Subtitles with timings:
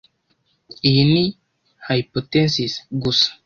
[0.87, 1.23] Iyi ni
[1.87, 3.27] hypothesis gusa.